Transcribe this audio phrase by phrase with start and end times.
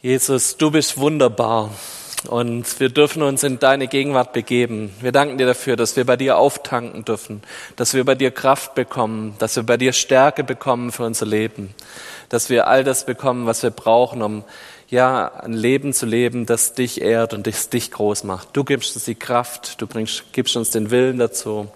[0.00, 1.74] Jesus, du bist wunderbar
[2.28, 4.94] und wir dürfen uns in deine Gegenwart begeben.
[5.00, 7.42] Wir danken dir dafür, dass wir bei dir auftanken dürfen,
[7.74, 11.74] dass wir bei dir Kraft bekommen, dass wir bei dir Stärke bekommen für unser Leben,
[12.28, 14.44] dass wir all das bekommen, was wir brauchen, um
[14.88, 18.50] ja ein Leben zu leben, das dich ehrt und das dich groß macht.
[18.52, 21.66] Du gibst uns die Kraft, du bringst, gibst uns den Willen dazu.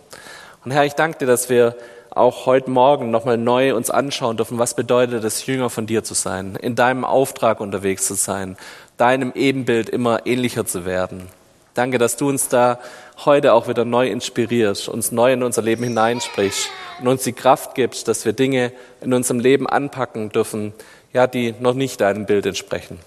[0.64, 1.74] Und Herr, ich danke dir, dass wir
[2.14, 6.14] auch heute Morgen nochmal neu uns anschauen dürfen, was bedeutet es, Jünger von dir zu
[6.14, 8.56] sein, in deinem Auftrag unterwegs zu sein,
[8.96, 11.28] deinem Ebenbild immer ähnlicher zu werden.
[11.74, 12.78] Danke, dass du uns da
[13.24, 16.68] heute auch wieder neu inspirierst, uns neu in unser Leben hineinsprichst
[17.00, 20.74] und uns die Kraft gibst, dass wir Dinge in unserem Leben anpacken dürfen,
[21.14, 22.98] ja, die noch nicht deinem Bild entsprechen.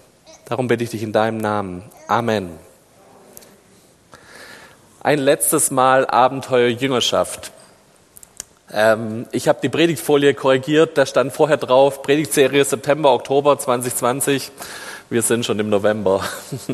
[0.46, 1.84] Darum bitte ich dich in deinem Namen.
[2.08, 2.50] Amen.
[5.00, 7.52] Ein letztes Mal Abenteuer Jüngerschaft.
[8.72, 14.50] Ähm, ich habe die Predigtfolie korrigiert, da stand vorher drauf, Predigtserie September, Oktober 2020.
[15.08, 16.24] Wir sind schon im November.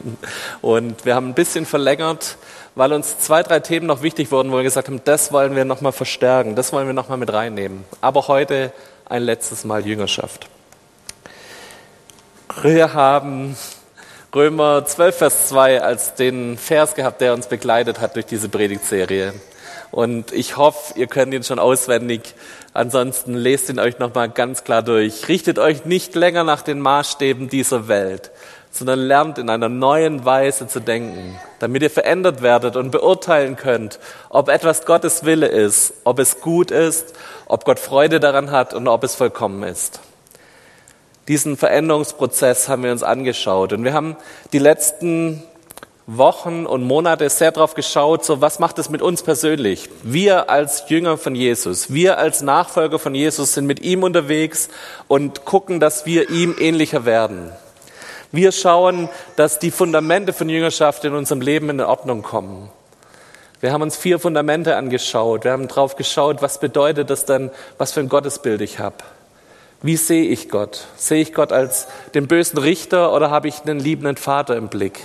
[0.63, 2.39] Und wir haben ein bisschen verlängert,
[2.75, 5.67] weil uns zwei, drei Themen noch wichtig wurden, wo wir gesagt haben, das wollen wir
[5.67, 7.85] nochmal verstärken, das wollen wir nochmal mit reinnehmen.
[8.01, 8.73] Aber heute
[9.05, 10.49] ein letztes Mal Jüngerschaft.
[12.63, 13.57] Wir haben
[14.35, 19.35] Römer 12, Vers 2 als den Vers gehabt, der uns begleitet hat durch diese Predigtserie.
[19.93, 22.35] Und ich hoffe, ihr könnt ihn schon auswendig.
[22.73, 25.29] Ansonsten lest ihn euch nochmal ganz klar durch.
[25.29, 28.31] Richtet euch nicht länger nach den Maßstäben dieser Welt,
[28.71, 33.99] sondern lernt in einer neuen Weise zu denken, damit ihr verändert werdet und beurteilen könnt,
[34.31, 38.89] ob etwas Gottes Wille ist, ob es gut ist, ob Gott Freude daran hat und
[38.89, 40.01] ob es vollkommen ist.
[41.29, 44.17] Diesen Veränderungsprozess haben wir uns angeschaut und wir haben
[44.55, 45.43] die letzten
[46.07, 49.89] Wochen und Monate sehr darauf geschaut, so was macht es mit uns persönlich?
[50.03, 54.69] Wir als Jünger von Jesus, wir als Nachfolger von Jesus sind mit ihm unterwegs
[55.07, 57.53] und gucken, dass wir ihm ähnlicher werden.
[58.33, 62.71] Wir schauen, dass die Fundamente von Jüngerschaft in unserem Leben in Ordnung kommen.
[63.61, 65.45] Wir haben uns vier Fundamente angeschaut.
[65.45, 68.97] Wir haben darauf geschaut, was bedeutet das denn, was für ein Gottesbild ich habe.
[69.83, 70.87] Wie sehe ich Gott?
[70.97, 75.01] Sehe ich Gott als den bösen Richter oder habe ich einen liebenden Vater im Blick?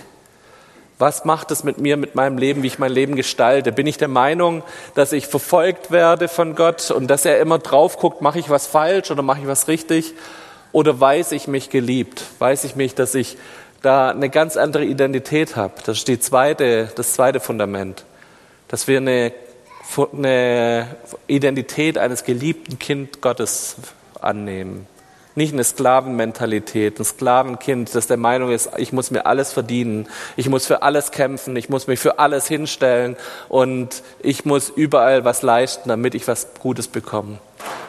[0.99, 3.71] Was macht es mit mir, mit meinem Leben, wie ich mein Leben gestalte?
[3.71, 4.63] Bin ich der Meinung,
[4.95, 8.65] dass ich verfolgt werde von Gott und dass er immer drauf guckt, mache ich was
[8.65, 10.15] falsch oder mache ich was richtig?
[10.71, 12.23] Oder weiß ich mich geliebt?
[12.39, 13.37] Weiß ich mich, dass ich
[13.83, 15.75] da eine ganz andere Identität habe?
[15.85, 18.03] Das ist die zweite, das zweite Fundament.
[18.67, 19.33] Dass wir eine,
[20.13, 20.95] eine
[21.27, 23.75] Identität eines geliebten Kind Gottes
[24.19, 24.87] annehmen.
[25.37, 30.49] Nicht eine Sklavenmentalität, ein Sklavenkind, das der Meinung ist, ich muss mir alles verdienen, ich
[30.49, 33.15] muss für alles kämpfen, ich muss mich für alles hinstellen
[33.47, 37.37] und ich muss überall was leisten, damit ich was Gutes bekomme.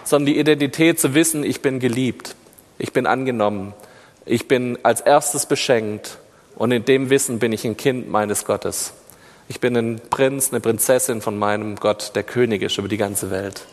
[0.04, 2.36] Sondern die Identität zu wissen, ich bin geliebt,
[2.76, 3.72] ich bin angenommen,
[4.26, 6.19] ich bin als erstes beschenkt
[6.54, 8.92] und in dem Wissen bin ich ein Kind meines Gottes.
[9.48, 13.30] Ich bin ein Prinz, eine Prinzessin von meinem Gott, der König ist über die ganze
[13.30, 13.65] Welt.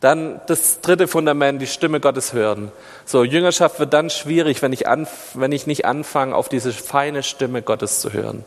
[0.00, 2.70] Dann das dritte Fundament, die Stimme Gottes hören.
[3.04, 7.24] So, Jüngerschaft wird dann schwierig, wenn ich, an, wenn ich nicht anfange, auf diese feine
[7.24, 8.44] Stimme Gottes zu hören.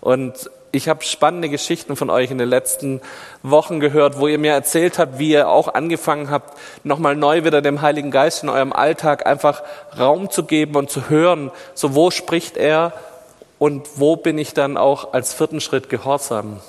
[0.00, 3.00] Und ich habe spannende Geschichten von euch in den letzten
[3.42, 7.60] Wochen gehört, wo ihr mir erzählt habt, wie ihr auch angefangen habt, nochmal neu wieder
[7.60, 9.62] dem Heiligen Geist in eurem Alltag einfach
[9.98, 12.92] Raum zu geben und zu hören, so wo spricht er
[13.58, 16.60] und wo bin ich dann auch als vierten Schritt gehorsam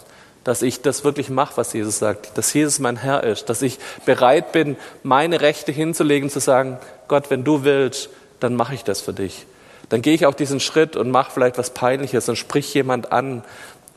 [0.44, 3.78] dass ich das wirklich mache, was Jesus sagt, dass Jesus mein Herr ist, dass ich
[4.06, 8.10] bereit bin, meine Rechte hinzulegen, zu sagen, Gott, wenn du willst,
[8.40, 9.46] dann mache ich das für dich.
[9.90, 13.44] Dann gehe ich auch diesen Schritt und mache vielleicht was Peinliches und sprich jemand an,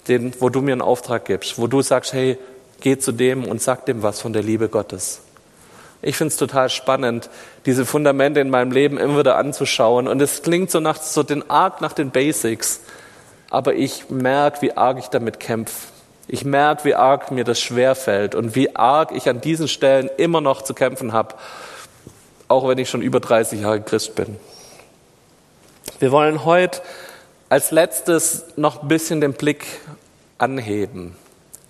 [0.08, 2.36] den, wo du mir einen Auftrag gibst, wo du sagst, hey,
[2.80, 5.22] geh zu dem und sag dem was von der Liebe Gottes.
[6.02, 7.30] Ich finde es total spannend,
[7.64, 10.06] diese Fundamente in meinem Leben immer wieder anzuschauen.
[10.06, 12.80] Und es klingt so nach so den arg nach den Basics,
[13.48, 15.93] aber ich merke, wie arg ich damit kämpfe
[16.26, 20.40] ich merke, wie arg mir das schwerfällt und wie arg ich an diesen Stellen immer
[20.40, 21.34] noch zu kämpfen habe,
[22.48, 24.36] auch wenn ich schon über 30 Jahre Christ bin.
[25.98, 26.80] Wir wollen heute
[27.48, 29.66] als letztes noch ein bisschen den Blick
[30.38, 31.16] anheben.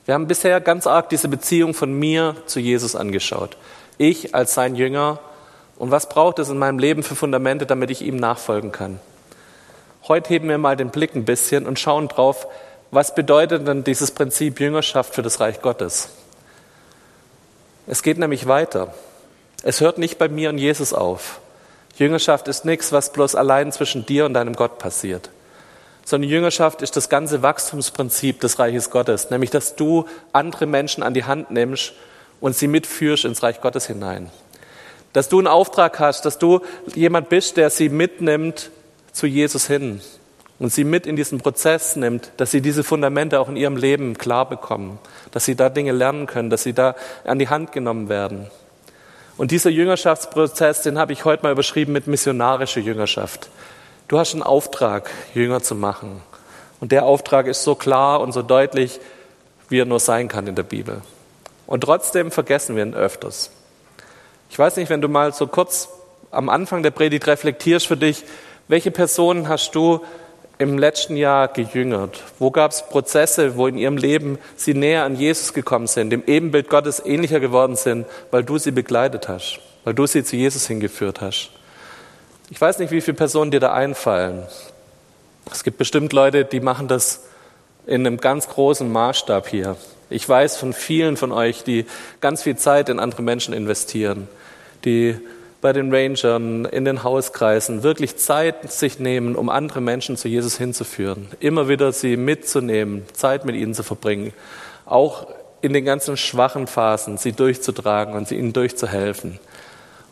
[0.05, 3.57] Wir haben bisher ganz arg diese Beziehung von mir zu Jesus angeschaut.
[3.99, 5.19] Ich als sein Jünger
[5.77, 9.01] und was braucht es in meinem Leben für Fundamente, damit ich ihm nachfolgen kann.
[10.07, 12.47] Heute heben wir mal den Blick ein bisschen und schauen drauf,
[12.95, 16.09] was bedeutet denn dieses Prinzip Jüngerschaft für das Reich Gottes?
[17.87, 18.95] Es geht nämlich weiter.
[19.63, 21.41] Es hört nicht bei mir und Jesus auf.
[21.97, 25.31] Jüngerschaft ist nichts, was bloß allein zwischen dir und deinem Gott passiert.
[26.05, 31.15] Sondern Jüngerschaft ist das ganze Wachstumsprinzip des Reiches Gottes, nämlich dass du andere Menschen an
[31.15, 31.93] die Hand nimmst
[32.41, 34.31] und sie mitführst ins Reich Gottes hinein.
[35.13, 36.61] Dass du einen Auftrag hast, dass du
[36.95, 38.71] jemand bist, der sie mitnimmt
[39.13, 40.01] zu Jesus hin
[40.59, 44.17] und sie mit in diesen Prozess nimmt, dass sie diese Fundamente auch in ihrem Leben
[44.17, 44.99] klar bekommen,
[45.33, 48.47] dass sie da Dinge lernen können, dass sie da an die Hand genommen werden.
[49.37, 53.49] Und dieser Jüngerschaftsprozess, den habe ich heute mal überschrieben mit missionarische Jüngerschaft.
[54.07, 56.23] Du hast einen Auftrag, Jünger zu machen.
[56.79, 59.01] Und der Auftrag ist so klar und so deutlich,
[59.69, 61.01] wie er nur sein kann in der Bibel.
[61.67, 63.51] Und trotzdem vergessen wir ihn öfters.
[64.51, 65.89] Ich weiß nicht, wenn du mal so kurz
[66.31, 68.25] am Anfang der Predigt reflektierst für dich,
[68.69, 70.01] welche Personen hast du
[70.59, 72.23] im letzten Jahr gejüngert?
[72.39, 76.23] Wo gab es Prozesse, wo in ihrem Leben sie näher an Jesus gekommen sind, dem
[76.27, 80.67] Ebenbild Gottes ähnlicher geworden sind, weil du sie begleitet hast, weil du sie zu Jesus
[80.67, 81.51] hingeführt hast?
[82.51, 84.43] Ich weiß nicht, wie viele Personen dir da einfallen.
[85.51, 87.25] Es gibt bestimmt Leute, die machen das
[87.87, 89.77] in einem ganz großen Maßstab hier.
[90.11, 91.87] Ich weiß von vielen von euch, die
[92.21, 94.29] ganz viel Zeit in andere Menschen investieren,
[94.85, 95.19] die
[95.65, 100.59] bei den Rangern, in den Hauskreisen wirklich Zeit sich nehmen, um andere Menschen zu Jesus
[100.59, 101.29] hinzuführen.
[101.41, 104.35] Immer wieder sie mitzunehmen, Zeit mit ihnen zu verbringen.
[104.85, 105.27] Auch
[105.63, 109.39] in den ganzen schwachen Phasen sie durchzutragen und ihnen durchzuhelfen.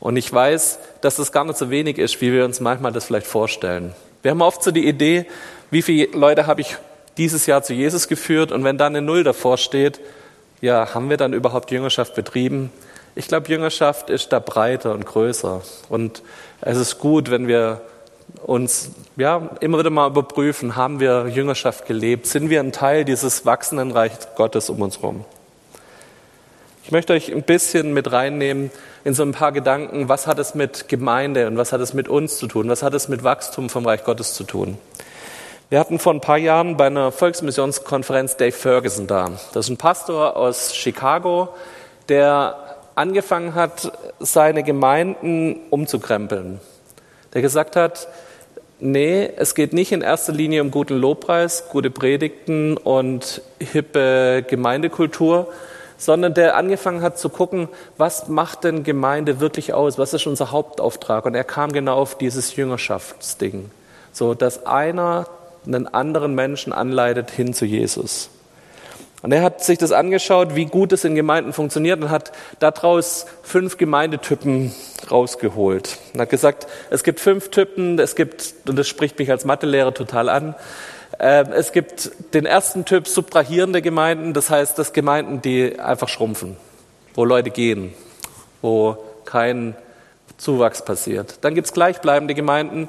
[0.00, 3.04] Und ich weiß, dass das gar nicht so wenig ist, wie wir uns manchmal das
[3.04, 3.94] vielleicht vorstellen.
[4.22, 5.26] Wir haben oft so die Idee,
[5.70, 6.78] wie viele Leute habe ich
[7.18, 10.00] dieses Jahr zu Jesus geführt und wenn da eine Null davor steht,
[10.62, 12.70] ja, haben wir dann überhaupt Jüngerschaft betrieben?
[13.14, 15.60] Ich glaube, Jüngerschaft ist da breiter und größer.
[15.90, 16.22] Und
[16.62, 17.82] es ist gut, wenn wir
[18.42, 22.26] uns ja, immer wieder mal überprüfen, haben wir Jüngerschaft gelebt?
[22.26, 25.24] Sind wir ein Teil dieses wachsenden Reich Gottes um uns herum?
[26.84, 28.70] Ich möchte euch ein bisschen mit reinnehmen
[29.04, 32.08] in so ein paar Gedanken, was hat es mit Gemeinde und was hat es mit
[32.08, 32.68] uns zu tun?
[32.68, 34.78] Was hat es mit Wachstum vom Reich Gottes zu tun?
[35.68, 39.30] Wir hatten vor ein paar Jahren bei einer Volksmissionskonferenz Dave Ferguson da.
[39.52, 41.48] Das ist ein Pastor aus Chicago,
[42.08, 42.61] der
[42.94, 46.60] angefangen hat, seine Gemeinden umzukrempeln.
[47.34, 48.08] Der gesagt hat,
[48.80, 55.52] nee, es geht nicht in erster Linie um guten Lobpreis, gute Predigten und hippe Gemeindekultur,
[55.96, 59.98] sondern der angefangen hat zu gucken, was macht denn Gemeinde wirklich aus?
[59.98, 61.24] Was ist unser Hauptauftrag?
[61.26, 63.70] Und er kam genau auf dieses Jüngerschaftsding.
[64.12, 65.28] So, dass einer
[65.64, 68.30] einen anderen Menschen anleitet hin zu Jesus.
[69.22, 73.26] Und er hat sich das angeschaut, wie gut es in Gemeinden funktioniert und hat daraus
[73.42, 74.74] fünf Gemeindetypen
[75.10, 75.98] rausgeholt.
[76.12, 79.94] Und hat gesagt, es gibt fünf Typen, es gibt, und das spricht mich als Mathelehrer
[79.94, 80.56] total an,
[81.18, 86.56] äh, es gibt den ersten Typ subtrahierende Gemeinden, das heißt, das Gemeinden, die einfach schrumpfen,
[87.14, 87.94] wo Leute gehen,
[88.60, 89.76] wo kein
[90.36, 91.38] Zuwachs passiert.
[91.42, 92.88] Dann gibt es gleichbleibende Gemeinden,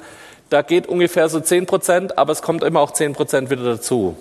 [0.50, 4.18] da geht ungefähr so zehn Prozent, aber es kommt immer auch zehn Prozent wieder dazu.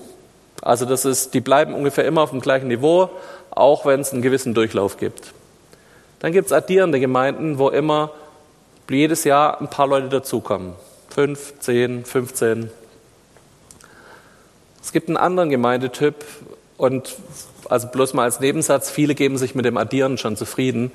[0.62, 3.10] Also das ist, die bleiben ungefähr immer auf dem gleichen Niveau,
[3.50, 5.34] auch wenn es einen gewissen Durchlauf gibt.
[6.20, 8.12] Dann gibt es addierende Gemeinden, wo immer
[8.88, 10.74] jedes Jahr ein paar Leute dazukommen.
[11.10, 12.70] Fünf, zehn, 15.
[14.82, 16.14] Es gibt einen anderen Gemeindetyp
[16.76, 17.16] und
[17.68, 20.92] also bloß mal als Nebensatz, viele geben sich mit dem Addieren schon zufrieden.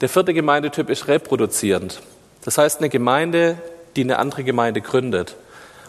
[0.00, 2.02] Der vierte Gemeindetyp ist reproduzierend.
[2.44, 3.58] Das heißt eine Gemeinde,
[3.96, 5.36] die eine andere Gemeinde gründet.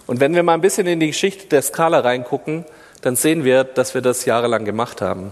[0.06, 2.66] Und wenn wir mal ein bisschen in die Geschichte der Skala reingucken,
[3.02, 5.32] dann sehen wir, dass wir das jahrelang gemacht haben.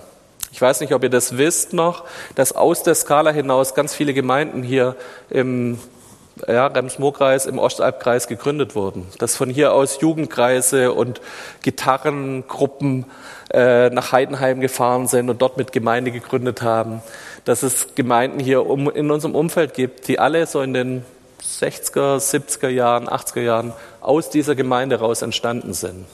[0.51, 4.13] Ich weiß nicht, ob ihr das wisst noch, dass aus der Skala hinaus ganz viele
[4.13, 4.95] Gemeinden hier
[5.29, 5.77] im
[6.47, 9.05] ja, Rems-Murr-Kreis, im Ostalbkreis gegründet wurden.
[9.19, 11.21] Dass von hier aus Jugendkreise und
[11.61, 13.05] Gitarrengruppen
[13.51, 17.01] äh, nach Heidenheim gefahren sind und dort mit Gemeinde gegründet haben.
[17.45, 21.05] Dass es Gemeinden hier um, in unserem Umfeld gibt, die alle so in den
[21.41, 26.05] 60er, 70er Jahren, 80er Jahren aus dieser Gemeinde raus entstanden sind.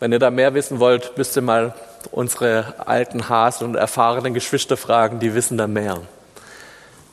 [0.00, 1.74] Wenn ihr da mehr wissen wollt, müsst ihr mal
[2.12, 5.98] unsere alten Hasen und erfahrenen Geschwister fragen, die wissen da mehr.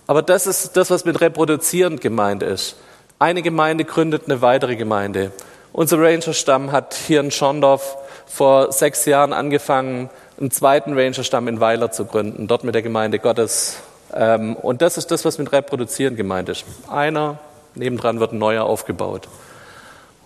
[0.08, 2.76] Aber das ist das, was mit reproduzierend gemeint ist.
[3.18, 5.32] Eine Gemeinde gründet eine weitere Gemeinde.
[5.74, 11.92] Unser Rangerstamm hat hier in Schondorf vor sechs Jahren angefangen, einen zweiten Rangerstamm in Weiler
[11.92, 13.78] zu gründen, dort mit der Gemeinde Gottes.
[14.14, 16.66] Ähm, und das ist das, was mit reproduzieren gemeint ist.
[16.90, 17.40] Einer,
[17.74, 19.28] nebendran wird ein neuer aufgebaut.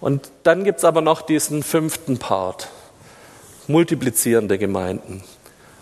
[0.01, 2.69] Und dann gibt es aber noch diesen fünften Part,
[3.67, 5.23] multiplizierende Gemeinden.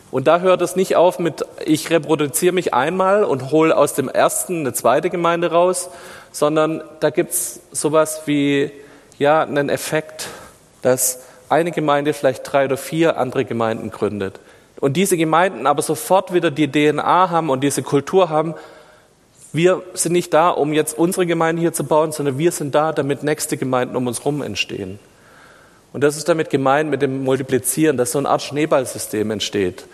[0.10, 4.08] Und da hört es nicht auf mit, ich reproduziere mich einmal und hole aus dem
[4.08, 5.90] ersten eine zweite Gemeinde raus,
[6.32, 8.72] sondern da gibt es sowas wie
[9.20, 10.28] ja, einen Effekt,
[10.82, 11.20] dass
[11.50, 14.40] eine Gemeinde vielleicht drei oder vier andere Gemeinden gründet.
[14.80, 18.54] Und diese Gemeinden aber sofort wieder die DNA haben und diese Kultur haben,
[19.58, 22.94] wir sind nicht da, um jetzt unsere Gemeinde hier zu bauen, sondern wir sind da,
[22.94, 25.00] damit nächste Gemeinden um uns herum entstehen.
[25.92, 29.86] Und das ist damit gemeint mit dem Multiplizieren, dass so eine Art Schneeballsystem entsteht.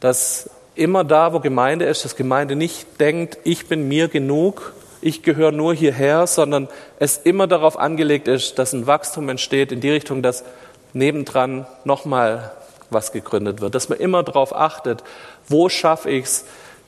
[0.00, 5.22] Dass immer da, wo Gemeinde ist, dass Gemeinde nicht denkt, ich bin mir genug ich
[5.22, 9.90] gehöre nur hierher, sondern es immer darauf angelegt ist, dass ein Wachstum entsteht in die
[9.90, 10.44] Richtung, dass
[10.92, 12.52] nebendran nochmal
[12.90, 15.02] was gegründet wird, dass man immer darauf achtet,
[15.48, 16.44] wo schaffe ich es,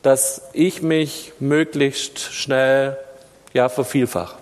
[0.08, 2.96] dass ich mich möglichst schnell
[3.52, 4.36] ja, vervielfach.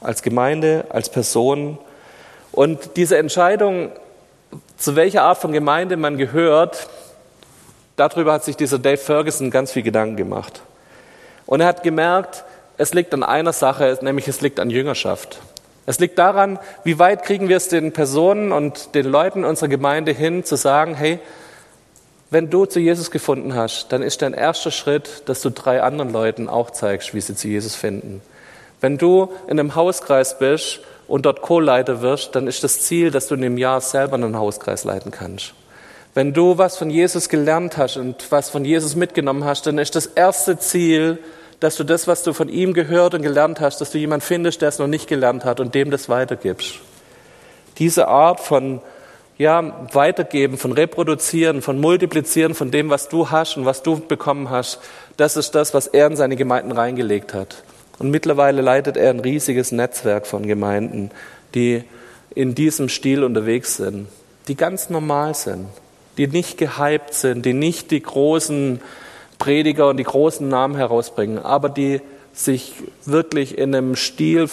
[0.00, 1.76] Als Gemeinde, als Person.
[2.52, 3.90] Und diese Entscheidung,
[4.78, 6.88] zu welcher Art von Gemeinde man gehört,
[7.96, 10.62] darüber hat sich dieser Dave Ferguson ganz viel Gedanken gemacht.
[11.44, 12.42] Und er hat gemerkt,
[12.78, 15.38] es liegt an einer Sache, nämlich es liegt an Jüngerschaft.
[15.84, 20.12] Es liegt daran, wie weit kriegen wir es den Personen und den Leuten unserer Gemeinde
[20.12, 21.18] hin, zu sagen, hey,
[22.30, 26.12] wenn du zu Jesus gefunden hast, dann ist dein erster Schritt, dass du drei anderen
[26.12, 28.20] Leuten auch zeigst, wie sie zu Jesus finden.
[28.80, 33.28] Wenn du in einem Hauskreis bist und dort Co-Leiter wirst, dann ist das Ziel, dass
[33.28, 35.54] du in dem Jahr selber einen Hauskreis leiten kannst.
[36.14, 39.94] Wenn du was von Jesus gelernt hast und was von Jesus mitgenommen hast, dann ist
[39.94, 41.18] das erste Ziel,
[41.60, 44.62] dass du das, was du von ihm gehört und gelernt hast, dass du jemand findest,
[44.62, 46.80] der es noch nicht gelernt hat und dem das weitergibst.
[47.78, 48.80] Diese Art von
[49.38, 54.50] ja, Weitergeben, von Reproduzieren, von Multiplizieren von dem, was du hast und was du bekommen
[54.50, 54.80] hast,
[55.16, 57.62] das ist das, was er in seine Gemeinden reingelegt hat.
[57.98, 61.10] Und mittlerweile leitet er ein riesiges Netzwerk von Gemeinden,
[61.54, 61.84] die
[62.34, 64.08] in diesem Stil unterwegs sind,
[64.48, 65.68] die ganz normal sind,
[66.18, 68.80] die nicht gehypt sind, die nicht die großen
[69.38, 72.00] Prediger und die großen Namen herausbringen, aber die
[72.32, 72.74] sich
[73.04, 74.48] wirklich in einem Stil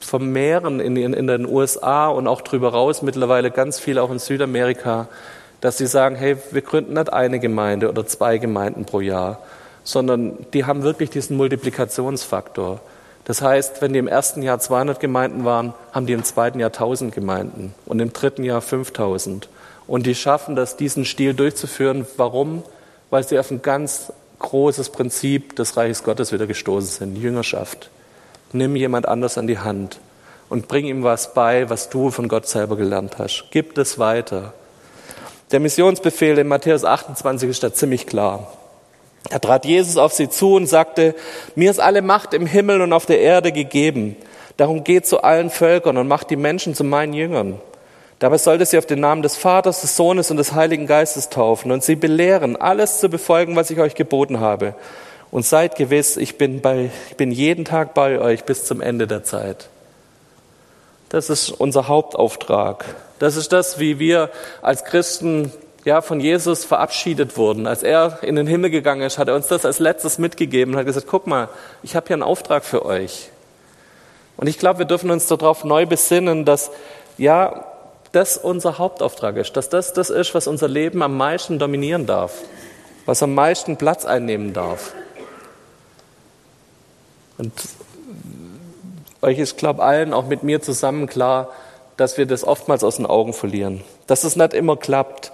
[0.00, 4.18] vermehren in, in, in den USA und auch drüber raus, mittlerweile ganz viel auch in
[4.18, 5.08] Südamerika,
[5.60, 9.40] dass sie sagen, hey, wir gründen nicht eine Gemeinde oder zwei Gemeinden pro Jahr,
[9.84, 12.80] sondern die haben wirklich diesen Multiplikationsfaktor.
[13.24, 16.70] Das heißt, wenn die im ersten Jahr 200 Gemeinden waren, haben die im zweiten Jahr
[16.70, 19.48] 1000 Gemeinden und im dritten Jahr 5000.
[19.86, 22.06] Und die schaffen das, diesen Stil durchzuführen.
[22.16, 22.62] Warum?
[23.10, 27.90] Weil sie auf ein ganz großes Prinzip des Reiches Gottes wieder gestoßen sind, Jüngerschaft.
[28.52, 30.00] Nimm jemand anders an die Hand
[30.48, 33.46] und bring ihm was bei, was du von Gott selber gelernt hast.
[33.50, 34.52] Gib es weiter.
[35.52, 38.52] Der Missionsbefehl in Matthäus 28 ist da ziemlich klar.
[39.28, 41.14] Da trat Jesus auf sie zu und sagte,
[41.54, 44.16] mir ist alle Macht im Himmel und auf der Erde gegeben.
[44.56, 47.60] Darum geht zu allen Völkern und macht die Menschen zu meinen Jüngern.
[48.18, 51.72] Dabei sollte sie auf den Namen des Vaters, des Sohnes und des Heiligen Geistes taufen
[51.72, 54.74] und sie belehren, alles zu befolgen, was ich euch geboten habe.
[55.30, 59.06] Und seid gewiss, ich bin, bei, ich bin jeden Tag bei euch bis zum Ende
[59.06, 59.68] der Zeit.
[61.08, 62.84] Das ist unser Hauptauftrag.
[63.18, 64.30] Das ist das, wie wir
[64.62, 65.52] als Christen
[65.84, 67.66] ja, von Jesus verabschiedet wurden.
[67.66, 70.80] Als er in den Himmel gegangen ist, hat er uns das als letztes mitgegeben und
[70.80, 71.48] hat gesagt, guck mal,
[71.82, 73.30] ich habe hier einen Auftrag für euch.
[74.36, 76.70] Und ich glaube, wir dürfen uns darauf neu besinnen, dass
[77.18, 77.66] ja,
[78.12, 82.32] das unser Hauptauftrag ist, dass das das ist, was unser Leben am meisten dominieren darf,
[83.06, 84.92] was am meisten Platz einnehmen darf.
[87.40, 87.52] Und
[89.22, 91.48] euch ist, glaube allen, auch mit mir zusammen klar,
[91.96, 95.32] dass wir das oftmals aus den Augen verlieren, dass es nicht immer klappt.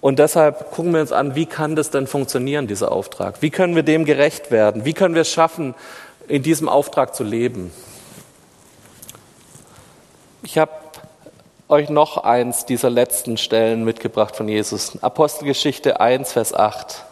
[0.00, 3.42] Und deshalb gucken wir uns an, wie kann das denn funktionieren, dieser Auftrag?
[3.42, 4.84] Wie können wir dem gerecht werden?
[4.84, 5.74] Wie können wir es schaffen,
[6.26, 7.72] in diesem Auftrag zu leben?
[10.42, 10.72] Ich habe
[11.68, 15.00] euch noch eins dieser letzten Stellen mitgebracht von Jesus.
[15.00, 17.04] Apostelgeschichte 1, Vers 8.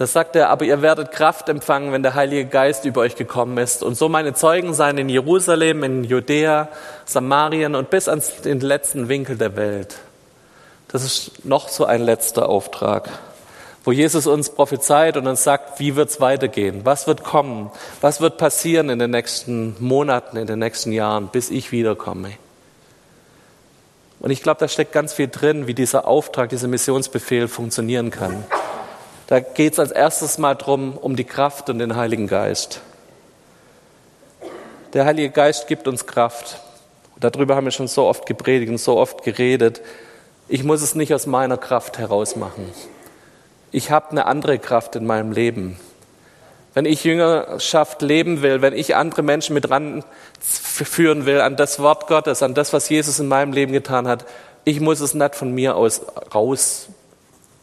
[0.00, 3.58] Das sagt er, aber ihr werdet Kraft empfangen, wenn der Heilige Geist über euch gekommen
[3.58, 3.82] ist.
[3.82, 6.68] Und so meine Zeugen sein in Jerusalem, in Judäa,
[7.04, 9.96] Samarien und bis ans den letzten Winkel der Welt.
[10.88, 13.10] Das ist noch so ein letzter Auftrag,
[13.84, 16.80] wo Jesus uns prophezeit und uns sagt, wie wird's weitergehen?
[16.84, 17.70] Was wird kommen?
[18.00, 22.30] Was wird passieren in den nächsten Monaten, in den nächsten Jahren, bis ich wiederkomme?
[24.18, 28.46] Und ich glaube, da steckt ganz viel drin, wie dieser Auftrag, dieser Missionsbefehl funktionieren kann.
[29.30, 32.80] Da geht es als erstes mal drum um die Kraft und den Heiligen Geist.
[34.92, 36.58] Der Heilige Geist gibt uns Kraft.
[37.20, 39.82] Darüber haben wir schon so oft gepredigt und so oft geredet.
[40.48, 42.72] Ich muss es nicht aus meiner Kraft heraus machen.
[43.70, 45.78] Ich habe eine andere Kraft in meinem Leben.
[46.74, 52.08] Wenn ich Jüngerschaft leben will, wenn ich andere Menschen mit ranführen will an das Wort
[52.08, 54.24] Gottes, an das, was Jesus in meinem Leben getan hat,
[54.64, 56.00] ich muss es nicht von mir aus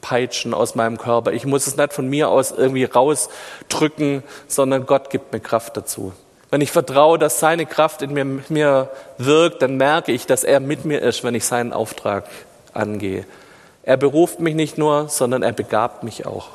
[0.08, 1.32] rauspeitschen aus meinem Körper.
[1.32, 6.14] Ich muss es nicht von mir aus irgendwie rausdrücken, sondern Gott gibt mir Kraft dazu.
[6.50, 10.60] Wenn ich vertraue, dass seine Kraft in mir, mir wirkt, dann merke ich, dass er
[10.60, 12.26] mit mir ist, wenn ich seinen Auftrag
[12.74, 13.26] angehe.
[13.84, 16.50] Er beruft mich nicht nur, sondern er begabt mich auch.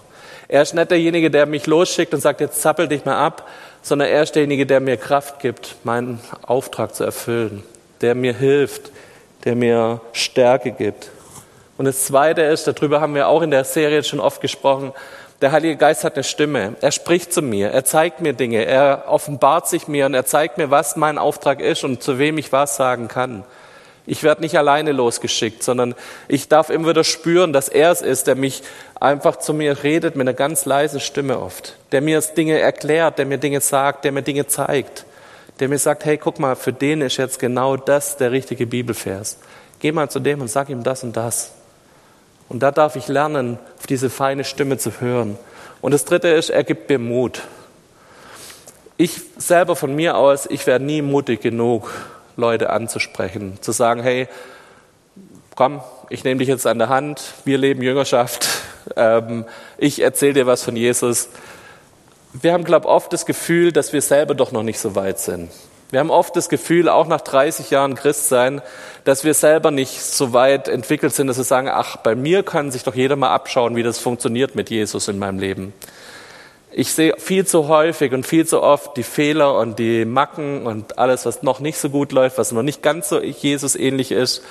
[0.48, 3.48] Er ist nicht derjenige, der mich losschickt und sagt, jetzt zappel dich mal ab,
[3.82, 7.62] sondern er ist derjenige, der mir Kraft gibt, meinen Auftrag zu erfüllen,
[8.00, 8.92] der mir hilft,
[9.44, 11.10] der mir Stärke gibt.
[11.78, 14.92] Und das Zweite ist, darüber haben wir auch in der Serie schon oft gesprochen,
[15.42, 16.76] Der Heilige Geist hat eine Stimme.
[16.80, 17.70] Er spricht zu mir.
[17.70, 18.64] Er zeigt mir Dinge.
[18.64, 22.38] Er offenbart sich mir und er zeigt mir, was mein Auftrag ist und zu wem
[22.38, 23.42] ich was sagen kann.
[24.06, 25.96] Ich werde nicht alleine losgeschickt, sondern
[26.28, 28.62] ich darf immer wieder spüren, dass er es ist, der mich
[29.00, 33.26] einfach zu mir redet mit einer ganz leisen Stimme oft, der mir Dinge erklärt, der
[33.26, 35.04] mir Dinge sagt, der mir Dinge zeigt,
[35.58, 39.38] der mir sagt, hey, guck mal, für den ist jetzt genau das der richtige Bibelvers.
[39.80, 41.52] Geh mal zu dem und sag ihm das und das.
[42.52, 45.38] Und da darf ich lernen, auf diese feine Stimme zu hören.
[45.80, 47.40] Und das Dritte ist, er gibt mir Mut.
[48.98, 51.90] Ich selber von mir aus, ich werde nie mutig genug,
[52.36, 54.28] Leute anzusprechen, zu sagen, hey,
[55.54, 55.80] komm,
[56.10, 58.46] ich nehme dich jetzt an der Hand, wir leben Jüngerschaft,
[58.96, 59.46] ähm,
[59.78, 61.30] ich erzähle dir was von Jesus.
[62.34, 65.18] Wir haben, glaube ich, oft das Gefühl, dass wir selber doch noch nicht so weit
[65.18, 65.50] sind.
[65.92, 68.62] Wir haben oft das Gefühl, auch nach 30 Jahren Christsein,
[69.04, 72.70] dass wir selber nicht so weit entwickelt sind, dass wir sagen, ach, bei mir kann
[72.70, 75.74] sich doch jeder mal abschauen, wie das funktioniert mit Jesus in meinem Leben.
[76.70, 80.98] Ich sehe viel zu häufig und viel zu oft die Fehler und die Macken und
[80.98, 84.42] alles, was noch nicht so gut läuft, was noch nicht ganz so Jesus ähnlich ist.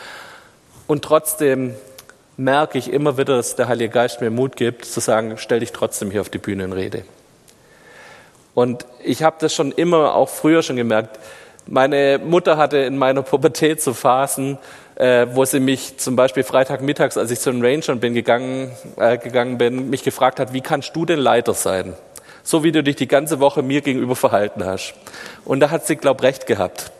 [0.85, 1.73] Und trotzdem
[2.37, 5.71] merke ich immer wieder, dass der Heilige Geist mir Mut gibt, zu sagen, stell dich
[5.71, 7.03] trotzdem hier auf die Bühne und rede.
[8.53, 11.19] Und ich habe das schon immer, auch früher schon gemerkt.
[11.67, 14.57] Meine Mutter hatte in meiner Pubertät so Phasen,
[14.95, 19.17] äh, wo sie mich zum Beispiel Freitagmittags, als ich zu den Rangern bin gegangen, äh,
[19.17, 21.93] gegangen bin, mich gefragt hat, wie kannst du denn Leiter sein?
[22.43, 24.93] so wie du dich die ganze Woche mir gegenüber verhalten hast.
[25.45, 26.91] Und da hat sie, glaub, recht gehabt.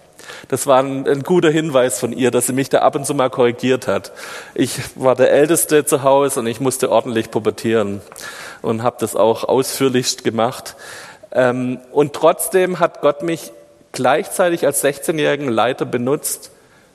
[0.47, 3.13] Das war ein, ein, guter Hinweis von ihr, dass sie mich da ab und zu
[3.13, 4.11] mal korrigiert hat.
[4.53, 8.01] Ich war der Älteste zu Hause und ich musste ordentlich pubertieren
[8.61, 10.75] und habe das auch ausführlichst gemacht.
[11.31, 13.51] Ähm, und trotzdem hat Gott mich
[13.91, 16.51] gleichzeitig als 16-jährigen Leiter benutzt,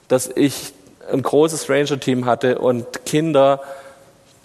[0.09, 0.73] dass ich
[1.13, 3.61] ein großes Ranger-Team hatte und Kinder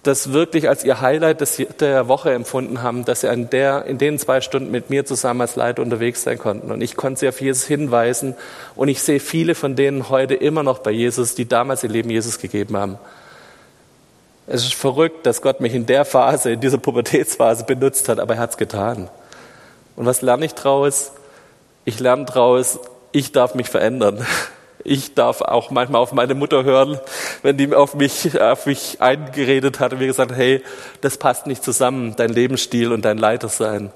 [0.04, 1.46] das wirklich als ihr Highlight
[1.80, 5.42] der Woche empfunden haben, dass sie in, der, in den zwei Stunden mit mir zusammen
[5.42, 6.72] als Leiter unterwegs sein konnten.
[6.72, 8.36] Und ich konnte sie auf Jesus hinweisen.
[8.76, 12.10] Und ich sehe viele von denen heute immer noch bei Jesus, die damals ihr Leben
[12.10, 12.98] Jesus gegeben haben.
[14.48, 18.34] Es ist verrückt, dass Gott mich in der Phase, in dieser Pubertätsphase benutzt hat, aber
[18.34, 19.08] er hat es getan.
[19.96, 21.12] Und was lerne ich daraus?
[21.86, 22.80] Ich lerne daraus,
[23.12, 24.26] ich darf mich verändern.
[24.84, 27.00] Ich darf auch manchmal auf meine Mutter hören,
[27.44, 30.64] wenn die auf mich, auf mich eingeredet hat und mir gesagt, hey,
[31.02, 33.92] das passt nicht zusammen, dein Lebensstil und dein Leiter sein.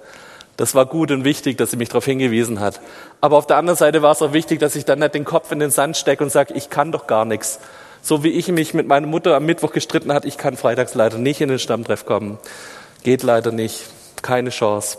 [0.57, 2.79] Das war gut und wichtig, dass sie mich darauf hingewiesen hat.
[3.19, 5.51] Aber auf der anderen Seite war es auch wichtig, dass ich dann nicht den Kopf
[5.51, 7.59] in den Sand stecke und sage, ich kann doch gar nichts.
[8.01, 11.17] So wie ich mich mit meiner Mutter am Mittwoch gestritten hat, ich kann freitags leider
[11.17, 12.37] nicht in den Stammtreff kommen.
[13.03, 13.83] Geht leider nicht.
[14.21, 14.97] Keine Chance.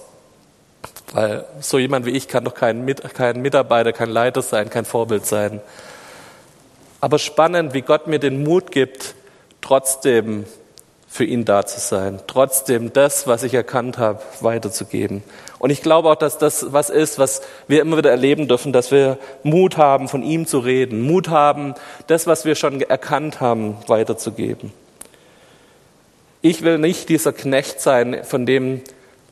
[1.12, 5.26] Weil so jemand wie ich kann doch kein, kein Mitarbeiter, kein Leiter sein, kein Vorbild
[5.26, 5.60] sein.
[7.00, 9.14] Aber spannend, wie Gott mir den Mut gibt,
[9.60, 10.46] trotzdem
[11.08, 15.22] für ihn da zu sein, trotzdem das, was ich erkannt habe, weiterzugeben.
[15.58, 18.90] Und ich glaube auch, dass das was ist, was wir immer wieder erleben dürfen, dass
[18.90, 21.74] wir Mut haben, von ihm zu reden, Mut haben,
[22.06, 24.72] das, was wir schon erkannt haben, weiterzugeben.
[26.42, 28.82] Ich will nicht dieser Knecht sein, von dem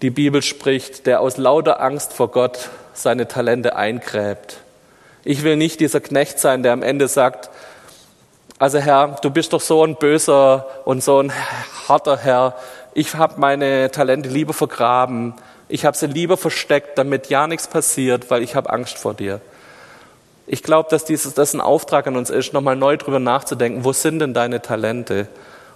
[0.02, 4.58] die Bibel spricht, der aus lauter Angst vor Gott seine Talente eingräbt.
[5.24, 7.50] Ich will nicht dieser Knecht sein, der am Ende sagt,
[8.58, 11.32] also Herr, du bist doch so ein böser und so ein
[11.88, 12.54] harter Herr.
[12.92, 15.34] Ich habe meine Talente lieber vergraben.
[15.68, 19.40] Ich habe sie lieber versteckt, damit ja nichts passiert, weil ich habe Angst vor dir.
[20.46, 23.92] Ich glaube, dass dieses, das ein Auftrag an uns ist, nochmal neu drüber nachzudenken, wo
[23.92, 25.26] sind denn deine Talente?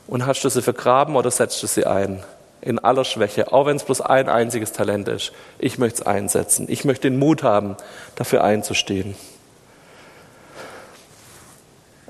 [0.06, 2.22] Und hast du sie vergraben oder setzt du sie ein?
[2.60, 5.32] In aller Schwäche, auch wenn es bloß ein einziges Talent ist.
[5.58, 6.66] Ich möchte es einsetzen.
[6.68, 7.76] Ich möchte den Mut haben,
[8.16, 9.14] dafür einzustehen.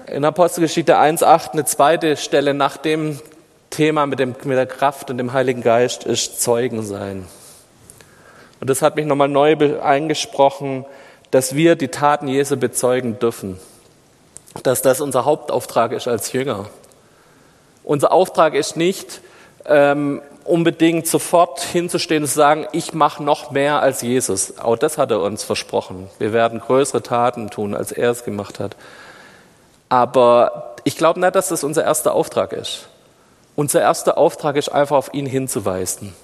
[0.06, 3.20] In Apostelgeschichte 1.8 eine zweite Stelle nach dem
[3.68, 7.26] Thema mit, dem, mit der Kraft und dem Heiligen Geist ist Zeugen sein.
[8.60, 10.86] Und das hat mich nochmal neu eingesprochen,
[11.30, 13.60] dass wir die Taten Jesu bezeugen dürfen.
[14.62, 16.70] Dass das unser Hauptauftrag ist als Jünger.
[17.84, 19.20] Unser Auftrag ist nicht,
[19.66, 24.58] ähm, unbedingt sofort hinzustehen und zu sagen, ich mache noch mehr als Jesus.
[24.58, 26.08] Auch das hat er uns versprochen.
[26.18, 28.76] Wir werden größere Taten tun, als er es gemacht hat.
[29.88, 32.88] Aber ich glaube nicht, dass das unser erster Auftrag ist.
[33.56, 36.14] Unser erster Auftrag ist einfach auf ihn hinzuweisen.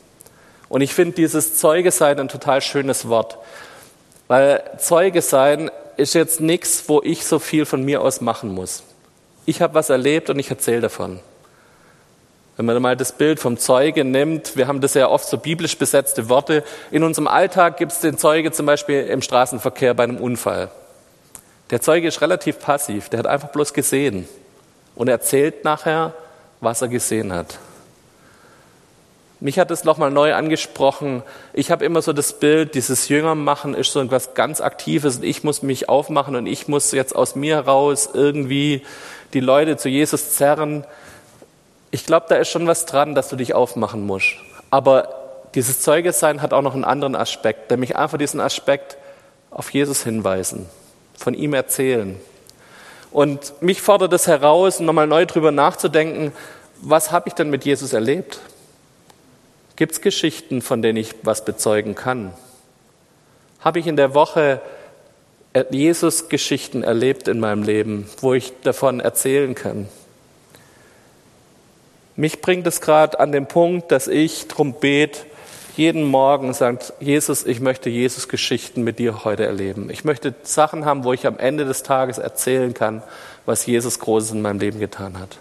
[0.69, 3.39] Und ich finde dieses Zeuge sein ein total schönes Wort.
[4.29, 8.83] Weil Zeuge sein ist jetzt nichts, wo ich so viel von mir aus machen muss.
[9.47, 11.21] Ich habe was erlebt und ich erzähle davon.
[12.57, 15.77] Wenn man mal das Bild vom Zeuge nimmt, wir haben das ja oft so biblisch
[15.77, 16.63] besetzte Worte.
[16.93, 20.71] In unserem Alltag gibt es den Zeuge zum Beispiel im Straßenverkehr bei einem Unfall.
[21.71, 24.29] Der Zeuge ist relativ passiv, der hat einfach bloß gesehen
[24.95, 26.13] und erzählt nachher,
[26.61, 27.59] was er gesehen hat.
[29.41, 31.23] Mich hat es nochmal neu angesprochen.
[31.53, 35.43] Ich habe immer so das Bild, dieses Jüngermachen ist so etwas ganz Aktives und ich
[35.43, 38.87] muss mich aufmachen und ich muss jetzt aus mir heraus irgendwie
[39.35, 40.85] die Leute zu Jesus zerren.
[41.95, 44.35] Ich glaube, da ist schon was dran, dass du dich aufmachen musst.
[44.69, 45.15] Aber
[45.55, 48.97] dieses Zeugesein hat auch noch einen anderen Aspekt, nämlich einfach diesen Aspekt
[49.53, 50.67] auf Jesus hinweisen,
[51.17, 52.21] von ihm erzählen.
[53.13, 56.33] Und mich fordert es heraus, nochmal neu drüber nachzudenken,
[56.83, 58.41] was habe ich denn mit Jesus erlebt?
[59.77, 62.33] Gibt es Geschichten, von denen ich was bezeugen kann?
[63.61, 64.61] Habe ich in der Woche
[65.71, 69.89] Jesus-Geschichten erlebt in meinem Leben, wo ich davon erzählen kann?
[72.17, 75.21] Mich bringt es gerade an den Punkt, dass ich drum bete,
[75.77, 79.91] jeden Morgen sagt, Jesus, ich möchte Jesus-Geschichten mit dir heute erleben.
[79.91, 83.03] Ich möchte Sachen haben, wo ich am Ende des Tages erzählen kann,
[83.45, 85.39] was Jesus Großes in meinem Leben getan hat.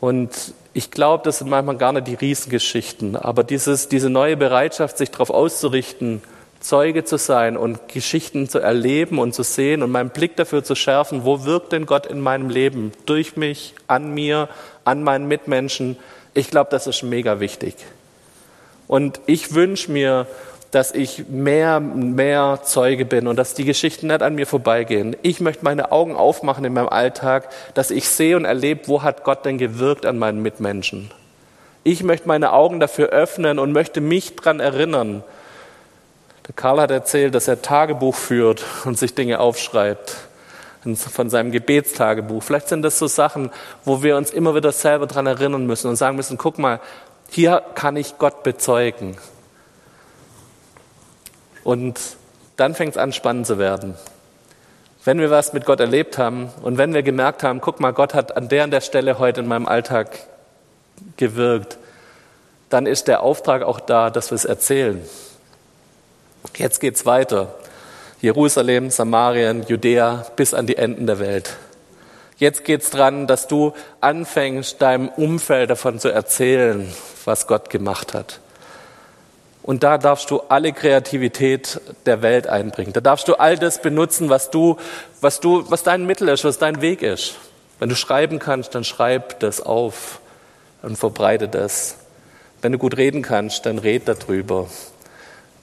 [0.00, 4.96] Und ich glaube, das sind manchmal gar nicht die Riesengeschichten, aber dieses, diese neue Bereitschaft,
[4.96, 6.22] sich darauf auszurichten,
[6.60, 10.74] Zeuge zu sein und Geschichten zu erleben und zu sehen und meinen Blick dafür zu
[10.74, 12.92] schärfen, wo wirkt denn Gott in meinem Leben?
[13.06, 14.48] Durch mich, an mir,
[14.84, 15.96] an meinen Mitmenschen.
[16.34, 17.74] Ich glaube, das ist mega wichtig.
[18.88, 20.26] Und ich wünsche mir,
[20.70, 25.16] dass ich mehr, mehr Zeuge bin und dass die Geschichten nicht an mir vorbeigehen.
[25.22, 29.24] Ich möchte meine Augen aufmachen in meinem Alltag, dass ich sehe und erlebe, wo hat
[29.24, 31.10] Gott denn gewirkt an meinen Mitmenschen.
[31.84, 35.22] Ich möchte meine Augen dafür öffnen und möchte mich daran erinnern.
[36.48, 40.16] Der Karl hat erzählt, dass er Tagebuch führt und sich Dinge aufschreibt
[40.96, 42.42] von seinem Gebetstagebuch.
[42.42, 43.50] Vielleicht sind das so Sachen,
[43.84, 46.80] wo wir uns immer wieder selber daran erinnern müssen und sagen müssen, guck mal,
[47.30, 49.18] hier kann ich Gott bezeugen.
[51.64, 52.00] Und
[52.56, 53.94] dann fängt es an, spannend zu werden.
[55.04, 58.14] Wenn wir was mit Gott erlebt haben und wenn wir gemerkt haben, guck mal, Gott
[58.14, 60.18] hat an der und der Stelle heute in meinem Alltag
[61.18, 61.76] gewirkt,
[62.70, 65.02] dann ist der Auftrag auch da, dass wir es erzählen.
[66.56, 67.54] Jetzt geht's weiter.
[68.20, 71.56] Jerusalem, Samarien, Judäa bis an die Enden der Welt.
[72.36, 76.92] Jetzt geht's dran, dass du anfängst, deinem Umfeld davon zu erzählen,
[77.24, 78.40] was Gott gemacht hat.
[79.62, 82.92] Und da darfst du alle Kreativität der Welt einbringen.
[82.92, 84.78] Da darfst du all das benutzen, was du,
[85.20, 87.34] was du, was dein Mittel ist, was dein Weg ist.
[87.78, 90.20] Wenn du schreiben kannst, dann schreib das auf
[90.82, 91.96] und verbreite das.
[92.62, 94.68] Wenn du gut reden kannst, dann red darüber.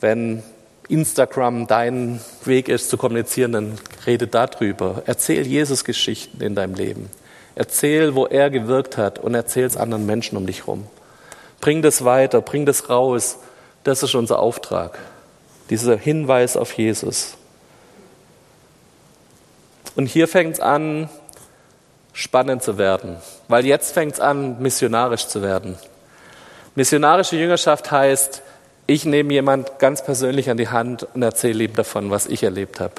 [0.02, 0.44] Wenn
[0.88, 5.04] Instagram dein Weg ist zu kommunizieren, dann rede darüber.
[5.06, 7.10] Erzähl Jesus Geschichten in deinem Leben.
[7.56, 10.88] Erzähl, wo er gewirkt hat und erzähl es anderen Menschen um dich herum.
[11.62, 13.38] Bring das weiter, bring das raus.
[13.84, 15.00] Das ist unser Auftrag.
[15.70, 17.36] Dieser Hinweis auf Jesus.
[19.96, 21.10] Und hier fängt es an,
[22.14, 23.18] spannend zu werden,
[23.48, 25.78] weil jetzt fängt es an, missionarisch zu werden.
[26.76, 28.42] Missionarische Jüngerschaft heißt,
[28.88, 32.80] ich nehme jemand ganz persönlich an die Hand und erzähle ihm davon, was ich erlebt
[32.80, 32.94] habe.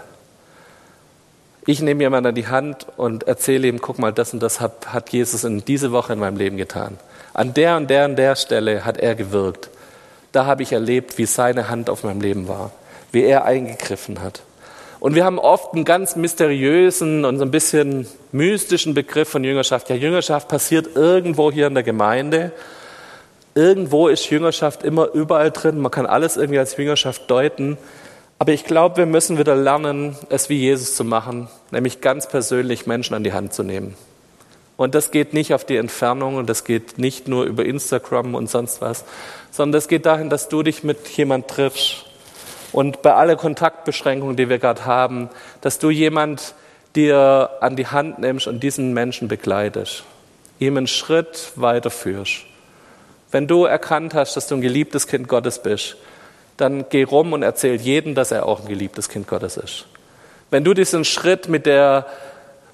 [1.64, 4.92] Ich nehme jemand an die Hand und erzähle ihm, guck mal, das und das hat,
[4.92, 6.98] hat Jesus in diese Woche in meinem Leben getan.
[7.34, 9.68] An der und der und der Stelle hat er gewirkt.
[10.32, 12.70] Da habe ich erlebt, wie seine Hand auf meinem Leben war,
[13.10, 14.42] wie er eingegriffen hat.
[15.00, 19.90] Und wir haben oft einen ganz mysteriösen und so ein bisschen mystischen Begriff von Jüngerschaft.
[19.90, 22.52] Ja, Jüngerschaft passiert irgendwo hier in der Gemeinde
[23.56, 25.80] Irgendwo ist Jüngerschaft immer überall drin.
[25.80, 27.78] Man kann alles irgendwie als Jüngerschaft deuten.
[28.38, 32.86] Aber ich glaube, wir müssen wieder lernen, es wie Jesus zu machen, nämlich ganz persönlich
[32.86, 33.96] Menschen an die Hand zu nehmen.
[34.76, 38.50] Und das geht nicht auf die Entfernung und das geht nicht nur über Instagram und
[38.50, 39.06] sonst was,
[39.50, 42.04] sondern das geht dahin, dass du dich mit jemand triffst
[42.72, 45.30] und bei aller Kontaktbeschränkungen, die wir gerade haben,
[45.62, 46.52] dass du jemand
[46.94, 50.04] dir an die Hand nimmst und diesen Menschen begleitest,
[50.58, 52.44] ihm einen Schritt weiterführst.
[53.30, 55.96] Wenn du erkannt hast, dass du ein geliebtes Kind Gottes bist,
[56.56, 59.86] dann geh rum und erzähl jedem, dass er auch ein geliebtes Kind Gottes ist.
[60.50, 62.06] Wenn du diesen Schritt mit, der,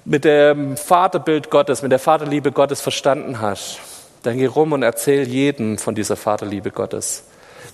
[0.05, 3.79] mit dem Vaterbild Gottes, mit der Vaterliebe Gottes verstanden hast,
[4.21, 7.23] dann geh rum und erzähl jedem von dieser Vaterliebe Gottes.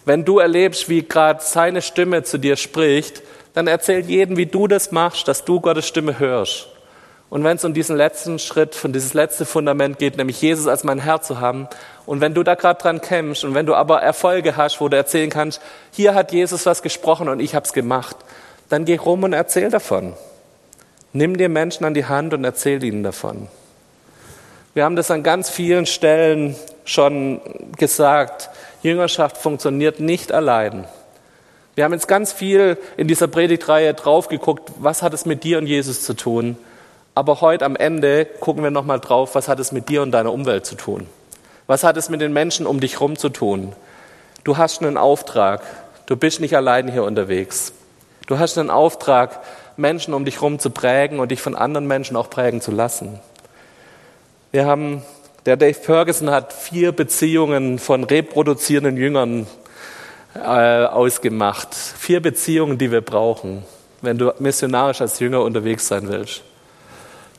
[0.06, 3.22] Wenn du erlebst, wie gerade seine Stimme zu dir spricht,
[3.54, 6.70] dann erzähl jedem, wie du das machst, dass du Gottes Stimme hörst.
[7.30, 10.84] Und wenn es um diesen letzten Schritt, von dieses letzte Fundament geht, nämlich Jesus als
[10.84, 11.68] mein Herr zu haben,
[12.08, 14.98] und wenn du da gerade dran kämpfst und wenn du aber Erfolge hast, wo du
[14.98, 15.62] erzählen kannst,
[15.92, 18.16] hier hat Jesus was gesprochen und ich habe es gemacht,
[18.68, 20.14] dann geh rum und erzähl davon.
[21.14, 23.48] Nimm dir Menschen an die Hand und erzähl ihnen davon.
[24.74, 27.42] Wir haben das an ganz vielen Stellen schon
[27.78, 28.50] gesagt.
[28.82, 30.86] Jüngerschaft funktioniert nicht allein.
[31.76, 35.60] Wir haben jetzt ganz viel in dieser Predigtreihe drauf geguckt, was hat es mit dir
[35.60, 36.58] und Jesus zu tun.
[37.20, 40.32] Aber heute am Ende gucken wir nochmal drauf, was hat es mit dir und deiner
[40.32, 41.06] Umwelt zu tun.
[41.68, 43.74] Was hat es mit den Menschen um dich herum zu tun?
[44.46, 45.64] Du hast einen Auftrag.
[46.06, 47.74] Du bist nicht allein hier unterwegs.
[48.28, 49.42] Du hast einen Auftrag,
[49.76, 53.20] Menschen um dich herum zu prägen und dich von anderen Menschen auch prägen zu lassen.
[54.52, 55.04] Wir haben,
[55.46, 59.46] der Dave Ferguson hat vier Beziehungen von reproduzierenden Jüngern
[60.36, 61.76] äh, ausgemacht.
[61.76, 63.66] Vier Beziehungen, die wir brauchen,
[64.02, 66.44] wenn du missionarisch als Jünger unterwegs sein willst.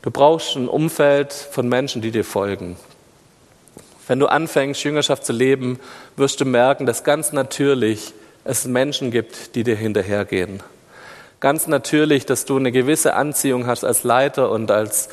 [0.02, 2.76] Du brauchst ein Umfeld von Menschen, die dir folgen.
[4.06, 5.78] Wenn du anfängst, Jüngerschaft zu leben,
[6.16, 10.62] wirst du merken, dass ganz natürlich es Menschen gibt, die dir hinterhergehen.
[11.38, 15.10] Ganz natürlich, dass du eine gewisse Anziehung hast als Leiter und als,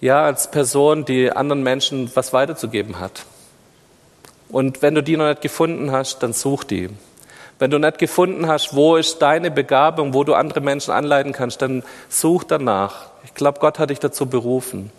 [0.00, 3.24] ja, als Person, die anderen Menschen was weiterzugeben hat.
[4.48, 6.88] Und wenn du die noch nicht gefunden hast, dann such die.
[7.58, 11.60] Wenn du nicht gefunden hast, wo ist deine Begabung, wo du andere Menschen anleiten kannst,
[11.60, 13.07] dann such danach.
[13.24, 14.90] Ich glaube, Gott hat dich dazu berufen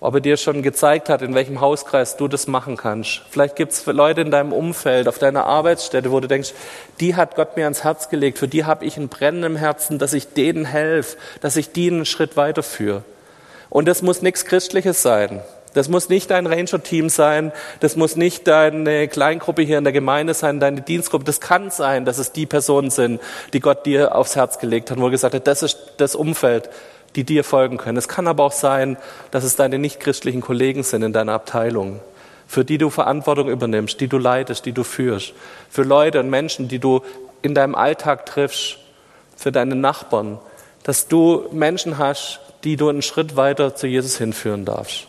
[0.00, 3.22] ob er dir schon gezeigt hat, in welchem Hauskreis du das machen kannst.
[3.30, 6.52] Vielleicht gibt es Leute in deinem Umfeld, auf deiner Arbeitsstätte, wo du denkst,
[7.00, 9.98] die hat Gott mir ans Herz gelegt, für die habe ich ein Brennen im Herzen,
[9.98, 13.02] dass ich denen helfe, dass ich die einen Schritt weiterführe.
[13.70, 15.42] Und das muss nichts Christliches sein.
[15.74, 20.34] Das muss nicht dein Ranger-Team sein, das muss nicht deine Kleingruppe hier in der Gemeinde
[20.34, 21.24] sein, deine Dienstgruppe.
[21.24, 23.20] Das kann sein, dass es die Personen sind,
[23.52, 26.70] die Gott dir aufs Herz gelegt hat, wo er gesagt hat, das ist das Umfeld,
[27.16, 27.98] die dir folgen können.
[27.98, 28.96] Es kann aber auch sein,
[29.30, 32.00] dass es deine nichtchristlichen Kollegen sind in deiner Abteilung,
[32.46, 35.32] für die du Verantwortung übernimmst, die du leitest, die du führst,
[35.68, 37.02] für Leute und Menschen, die du
[37.42, 38.78] in deinem Alltag triffst,
[39.36, 40.38] für deine Nachbarn,
[40.82, 45.06] dass du Menschen hast, die du einen Schritt weiter zu Jesus hinführen darfst.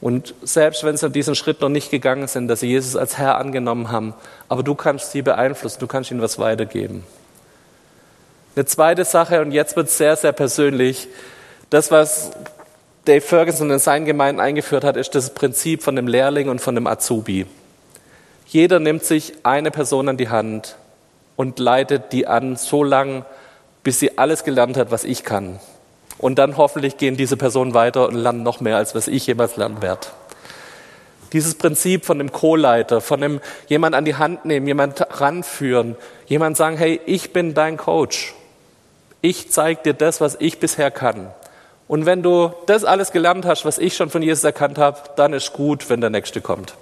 [0.00, 3.36] Und selbst wenn sie diesen Schritt noch nicht gegangen sind, dass sie Jesus als Herr
[3.36, 4.14] angenommen haben,
[4.48, 7.04] aber du kannst sie beeinflussen, du kannst ihnen was weitergeben.
[8.54, 11.08] Eine zweite Sache, und jetzt wird es sehr, sehr persönlich.
[11.70, 12.30] Das, was
[13.04, 16.74] Dave Ferguson in seinen Gemeinden eingeführt hat, ist das Prinzip von dem Lehrling und von
[16.74, 17.46] dem Azubi.
[18.46, 20.76] Jeder nimmt sich eine Person an die Hand
[21.36, 23.24] und leitet die an, so lang,
[23.82, 25.60] bis sie alles gelernt hat, was ich kann.
[26.18, 29.56] Und dann hoffentlich gehen diese Personen weiter und lernen noch mehr, als was ich jemals
[29.56, 30.08] lernen werde.
[31.32, 36.56] Dieses Prinzip von dem Co-Leiter, von dem jemand an die Hand nehmen, jemand ranführen, jemand
[36.56, 38.34] sagen, hey, ich bin dein Coach
[39.20, 41.30] ich zeige dir das, was ich bisher kann.
[41.86, 45.32] Und wenn du das alles gelernt hast, was ich schon von Jesus erkannt habe, dann
[45.32, 46.74] ist gut, wenn der Nächste kommt.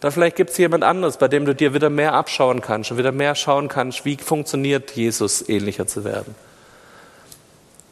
[0.00, 2.98] Dann vielleicht gibt es jemand anderes, bei dem du dir wieder mehr abschauen kannst und
[2.98, 6.34] wieder mehr schauen kannst, wie funktioniert Jesus ähnlicher zu werden.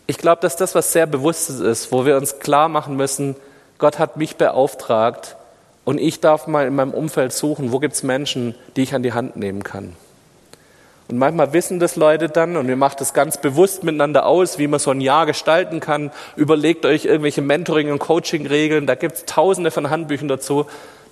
[0.06, 3.36] Ich glaube, dass das was sehr Bewusstes ist, wo wir uns klar machen müssen,
[3.78, 5.36] Gott hat mich beauftragt
[5.84, 9.02] und ich darf mal in meinem Umfeld suchen, wo gibt es Menschen, die ich an
[9.02, 9.96] die Hand nehmen kann.
[11.08, 14.66] Und manchmal wissen das Leute dann und wir machen das ganz bewusst miteinander aus, wie
[14.66, 16.10] man so ein Jahr gestalten kann.
[16.36, 20.66] Überlegt euch irgendwelche Mentoring- und Coaching-Regeln, da gibt es tausende von Handbüchern dazu.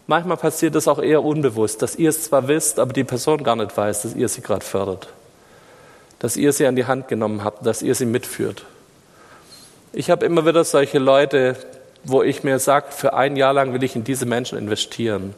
[0.07, 3.57] Manchmal passiert das auch eher unbewusst, dass ihr es zwar wisst, aber die Person gar
[3.57, 5.09] nicht weiß, dass ihr sie gerade fördert.
[6.19, 8.65] Dass ihr sie an die Hand genommen habt, dass ihr sie mitführt.
[9.93, 11.57] Ich habe immer wieder solche Leute,
[12.05, 15.35] wo ich mir sage, für ein Jahr lang will ich in diese Menschen investieren.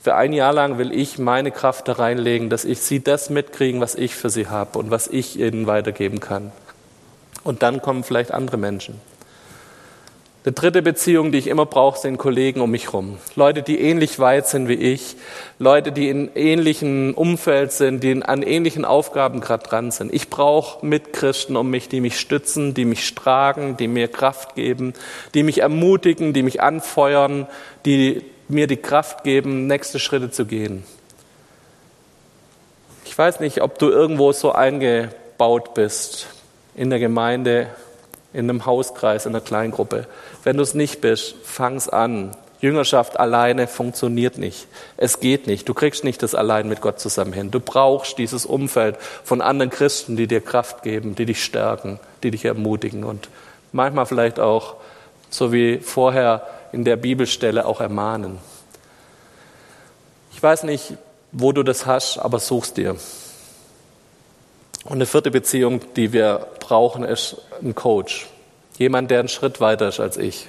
[0.00, 3.82] Für ein Jahr lang will ich meine Kraft da reinlegen, dass ich sie das mitkriegen,
[3.82, 6.52] was ich für sie habe und was ich ihnen weitergeben kann.
[7.44, 8.98] Und dann kommen vielleicht andere Menschen.
[10.44, 13.18] Die dritte Beziehung, die ich immer brauche, sind Kollegen um mich herum.
[13.36, 15.14] Leute, die ähnlich weit sind wie ich.
[15.60, 20.12] Leute, die in ähnlichen Umfeld sind, die an ähnlichen Aufgaben gerade dran sind.
[20.12, 24.94] Ich brauche Mitchristen um mich, die mich stützen, die mich tragen, die mir Kraft geben,
[25.34, 27.46] die mich ermutigen, die mich anfeuern,
[27.86, 30.82] die mir die Kraft geben, nächste Schritte zu gehen.
[33.04, 36.26] Ich weiß nicht, ob du irgendwo so eingebaut bist
[36.74, 37.68] in der Gemeinde,
[38.32, 40.06] in einem Hauskreis, in einer Kleingruppe.
[40.44, 42.36] Wenn du es nicht bist, fang's an.
[42.60, 44.68] Jüngerschaft alleine funktioniert nicht.
[44.96, 45.68] Es geht nicht.
[45.68, 47.50] Du kriegst nicht das allein mit Gott zusammen hin.
[47.50, 52.30] Du brauchst dieses Umfeld von anderen Christen, die dir Kraft geben, die dich stärken, die
[52.30, 53.28] dich ermutigen und
[53.72, 54.76] manchmal vielleicht auch,
[55.28, 58.38] so wie vorher, in der Bibelstelle auch ermahnen.
[60.32, 60.94] Ich weiß nicht,
[61.32, 62.96] wo du das hast, aber suchst dir.
[64.84, 68.26] Und eine vierte Beziehung, die wir brauchen, ist ein Coach.
[68.78, 70.48] Jemand, der einen Schritt weiter ist als ich.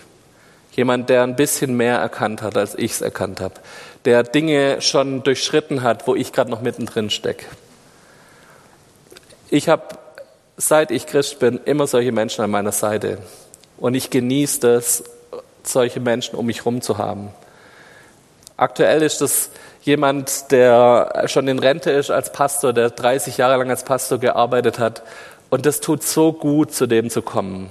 [0.72, 3.56] Jemand, der ein bisschen mehr erkannt hat, als ich es erkannt habe.
[4.06, 7.46] Der Dinge schon durchschritten hat, wo ich gerade noch mittendrin stecke.
[9.52, 9.84] Ich habe,
[10.58, 13.20] seit ich Christ bin, immer solche Menschen an meiner Seite.
[13.78, 15.04] Und ich genieße das,
[15.62, 17.30] solche Menschen um mich herum zu haben.
[18.58, 19.52] Aktuell ist das
[19.84, 24.80] jemand, der schon in Rente ist als Pastor, der 30 Jahre lang als Pastor gearbeitet
[24.80, 25.04] hat.
[25.50, 27.70] Und das tut so gut, zu dem zu kommen,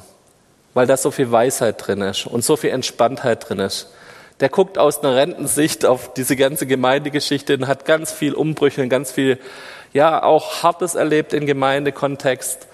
[0.74, 3.88] weil da so viel Weisheit drin ist und so viel Entspanntheit drin ist.
[4.40, 8.88] der guckt aus einer Rentensicht auf diese ganze Gemeindegeschichte und hat ganz viel Umbrüche und
[8.88, 9.38] ganz viel,
[9.92, 12.66] ja, auch Hartes erlebt im Gemeindekontext.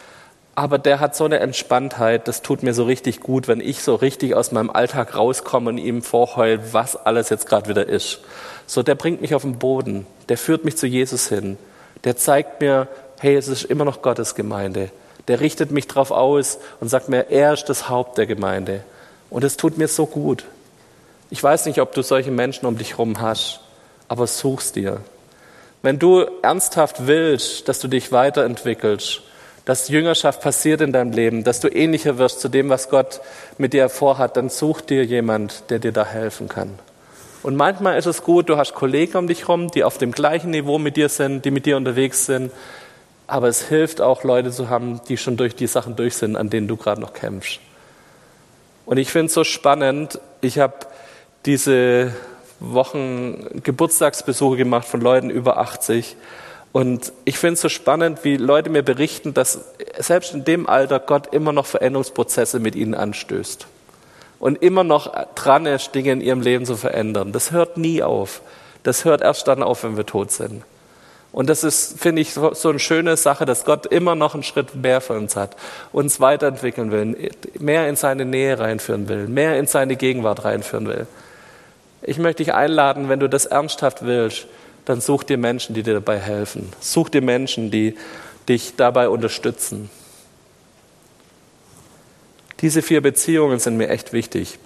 [0.59, 3.95] Aber der hat so eine Entspanntheit, das tut mir so richtig gut, wenn ich so
[3.95, 8.23] richtig aus meinem Alltag rauskomme und ihm vorheul, was alles jetzt gerade wieder ist.
[8.67, 11.59] So, der bringt mich auf den Boden, der führt mich zu Jesus hin,
[12.03, 12.89] der zeigt mir,
[13.21, 14.91] hey, es ist immer noch Gottes Gemeinde.
[15.29, 18.83] Der richtet mich drauf aus und sagt mir, er ist das Haupt der Gemeinde.
[19.31, 20.45] Und es tut mir so gut.
[21.31, 23.61] Ich weiß nicht, ob du solche Menschen um dich herum hast,
[24.09, 25.03] aber suchst dir.
[25.83, 29.23] Wenn du ernsthaft willst, dass du dich weiterentwickelst,
[29.69, 33.21] dass Jüngerschaft passiert in deinem Leben, dass du ähnlicher wirst zu dem, was Gott
[33.59, 36.79] mit dir vorhat, dann such dir jemand, der dir da helfen kann.
[37.43, 40.53] Und manchmal ist es gut, du hast Kollegen um dich herum, die auf dem gleichen
[40.53, 42.51] Niveau mit dir sind, die mit dir unterwegs sind.
[43.27, 46.49] Aber es hilft auch, Leute zu haben, die schon durch die Sachen durch sind, an
[46.49, 47.61] denen du gerade noch kämpfst.
[48.87, 50.19] Und ich finde es so spannend.
[50.41, 50.77] Ich habe
[51.45, 52.15] diese
[52.59, 56.17] Wochen Geburtstagsbesuche gemacht von Leuten über 80.
[56.73, 59.61] Und ich finde es so spannend, wie Leute mir berichten, dass
[59.99, 63.67] selbst in dem Alter Gott immer noch Veränderungsprozesse mit ihnen anstößt.
[64.39, 67.33] Und immer noch dran ist, Dinge in ihrem Leben zu verändern.
[67.33, 68.43] Das hört nie auf.
[68.83, 70.63] Das hört erst dann auf, wenn wir tot sind.
[71.33, 74.75] Und das ist, finde ich, so, eine schöne Sache, dass Gott immer noch einen Schritt
[74.75, 75.57] mehr für uns hat,
[75.93, 81.07] uns weiterentwickeln will, mehr in seine Nähe reinführen will, mehr in seine Gegenwart reinführen will.
[82.03, 84.47] Ich möchte dich einladen, wenn du das ernsthaft willst,
[84.89, 86.73] dann such dir Menschen, die dir dabei helfen.
[86.81, 87.95] Such dir Menschen, die
[88.49, 89.91] dich dabei unterstützen.
[92.61, 94.59] Diese vier Beziehungen sind mir echt wichtig.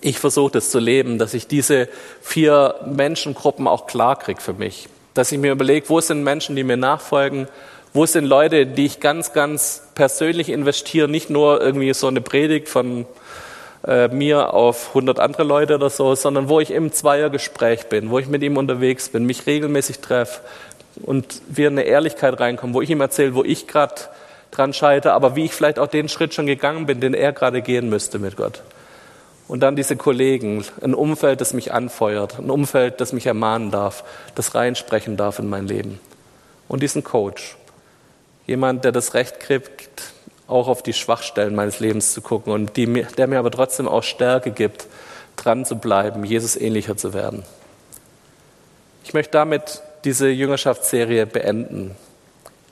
[0.00, 1.88] Ich versuche das zu leben, dass ich diese
[2.22, 4.88] vier Menschengruppen auch klar kriege für mich.
[5.12, 7.48] Dass ich mir überlege, wo sind Menschen, die mir nachfolgen,
[7.92, 12.68] wo sind Leute, die ich ganz, ganz persönlich investiere, nicht nur irgendwie so eine Predigt
[12.68, 13.06] von
[13.86, 18.18] äh, mir auf 100 andere Leute oder so, sondern wo ich im Zweiergespräch bin, wo
[18.18, 20.40] ich mit ihm unterwegs bin, mich regelmäßig treffe
[21.02, 23.94] und wir in eine Ehrlichkeit reinkommen, wo ich ihm erzähle, wo ich gerade
[24.50, 27.60] dran scheitere, aber wie ich vielleicht auch den Schritt schon gegangen bin, den er gerade
[27.60, 28.62] gehen müsste mit Gott.
[29.48, 34.04] Und dann diese Kollegen, ein Umfeld, das mich anfeuert, ein Umfeld, das mich ermahnen darf,
[34.34, 36.00] das reinsprechen darf in mein Leben.
[36.68, 37.56] Und diesen Coach,
[38.46, 40.13] jemand, der das Recht kriegt,
[40.46, 44.02] auch auf die Schwachstellen meines Lebens zu gucken und die, der mir aber trotzdem auch
[44.02, 44.86] Stärke gibt,
[45.36, 47.44] dran zu bleiben, Jesus ähnlicher zu werden.
[49.04, 51.96] Ich möchte damit diese Jüngerschaftsserie beenden.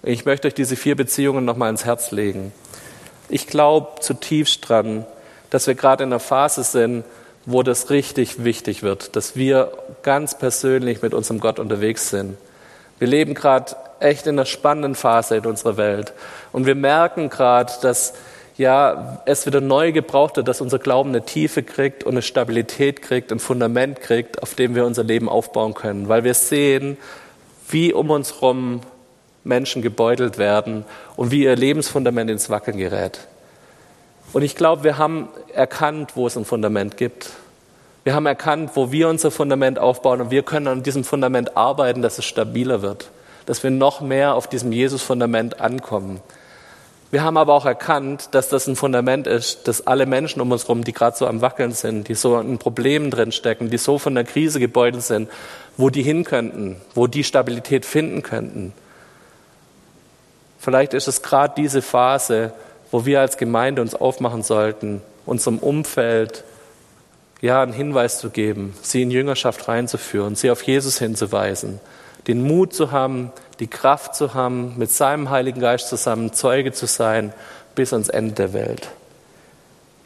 [0.02, 2.52] Ich möchte euch diese vier Beziehungen nochmal ins Herz legen.
[3.28, 5.06] Ich glaube zutiefst dran,
[5.50, 7.04] dass wir gerade in einer Phase sind,
[7.46, 12.36] wo das richtig wichtig wird, dass wir ganz persönlich mit unserem Gott unterwegs sind.
[13.02, 16.12] Wir leben gerade echt in einer spannenden Phase in unserer Welt.
[16.52, 18.14] Und wir merken gerade, dass
[18.56, 23.02] ja, es wieder neu gebraucht wird, dass unser Glauben eine Tiefe kriegt und eine Stabilität
[23.02, 26.08] kriegt, ein Fundament kriegt, auf dem wir unser Leben aufbauen können.
[26.08, 26.96] Weil wir sehen,
[27.68, 28.82] wie um uns herum
[29.42, 30.84] Menschen gebeutelt werden
[31.16, 33.26] und wie ihr Lebensfundament ins Wackeln gerät.
[34.32, 37.30] Und ich glaube, wir haben erkannt, wo es ein Fundament gibt.
[38.04, 42.02] Wir haben erkannt, wo wir unser Fundament aufbauen und wir können an diesem Fundament arbeiten,
[42.02, 43.10] dass es stabiler wird
[43.46, 46.20] dass wir noch mehr auf diesem Jesus-Fundament ankommen.
[47.10, 50.62] Wir haben aber auch erkannt, dass das ein Fundament ist, dass alle Menschen um uns
[50.62, 54.14] herum, die gerade so am Wackeln sind, die so in Problemen drinstecken, die so von
[54.14, 55.28] der Krise gebeutelt sind,
[55.76, 58.72] wo die hin könnten, wo die Stabilität finden könnten.
[60.58, 62.54] Vielleicht ist es gerade diese Phase,
[62.90, 66.44] wo wir als Gemeinde uns aufmachen sollten, unserem Umfeld
[67.42, 71.80] ja einen Hinweis zu geben, sie in Jüngerschaft reinzuführen, sie auf Jesus hinzuweisen
[72.26, 76.86] den Mut zu haben, die Kraft zu haben, mit seinem Heiligen Geist zusammen Zeuge zu
[76.86, 77.32] sein
[77.74, 78.90] bis ans Ende der Welt.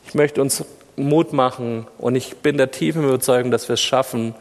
[0.07, 0.65] Ich möchte uns
[0.97, 4.35] Mut machen und ich bin der tiefen Überzeugung, dass wir es schaffen,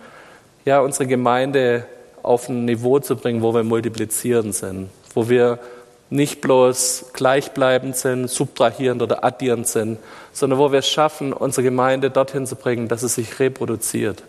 [0.63, 1.85] ja, unsere Gemeinde
[2.23, 5.59] auf ein Niveau zu bringen, wo wir multiplizierend sind, wo wir
[6.09, 9.97] nicht bloß gleichbleibend sind, subtrahierend oder addierend sind,
[10.31, 14.23] sondern wo wir es schaffen, unsere Gemeinde dorthin zu bringen, dass es sich reproduziert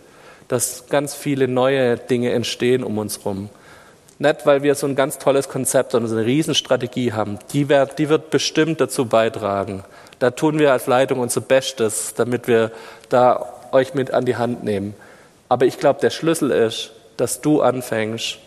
[0.48, 3.48] dass ganz viele neue Dinge entstehen um uns herum.
[4.18, 7.38] Nicht, weil wir so ein ganz tolles Konzept, sondern so eine Riesenstrategie haben.
[7.52, 9.84] Die wird, die wird bestimmt dazu beitragen.
[10.18, 12.72] Da tun wir als Leitung unser Bestes, damit wir
[13.10, 14.94] da euch mit an die Hand nehmen.
[15.50, 18.38] Aber ich glaube, der Schlüssel ist, dass du anfängst,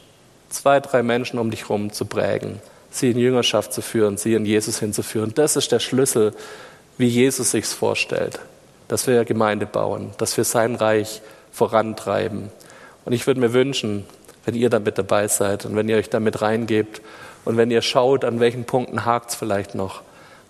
[0.49, 2.59] zwei, drei Menschen um dich herum zu prägen,
[2.89, 5.33] sie in Jüngerschaft zu führen, sie in Jesus hinzuführen.
[5.35, 6.33] Das ist der Schlüssel,
[6.97, 8.39] wie Jesus sich's vorstellt,
[8.87, 11.21] dass wir Gemeinde bauen, dass wir sein Reich
[11.51, 12.49] vorantreiben.
[13.05, 14.05] Und ich würde mir wünschen,
[14.45, 17.01] wenn ihr damit dabei seid und wenn ihr euch damit reingebt
[17.45, 20.01] und wenn ihr schaut, an welchen Punkten hakt es vielleicht noch,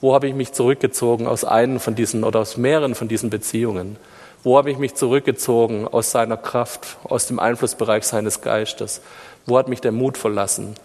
[0.02, 3.98] Wo habe ich mich zurückgezogen aus einen von diesen oder aus mehreren von diesen Beziehungen?
[4.44, 9.02] Wo habe ich mich zurückgezogen aus seiner Kraft, aus dem Einflussbereich seines Geistes?
[9.46, 10.76] Wo hat mich der Mut verlassen?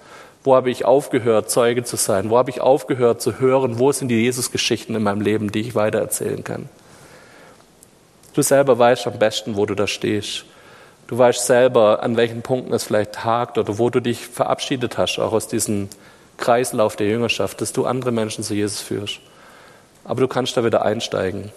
[0.44, 2.28] Wo habe ich aufgehört, Zeuge zu sein?
[2.28, 3.78] Wo habe ich aufgehört zu hören?
[3.78, 6.68] Wo sind die Jesus-Geschichten in meinem Leben, die ich weitererzählen kann?
[8.34, 10.44] Du selber weißt am besten, wo du da stehst.
[11.06, 15.18] Du weißt selber, an welchen Punkten es vielleicht hakt oder wo du dich verabschiedet hast,
[15.18, 15.88] auch aus diesem
[16.36, 19.20] Kreislauf der Jüngerschaft, dass du andere Menschen zu Jesus führst.
[20.04, 21.52] Aber du kannst da wieder einsteigen.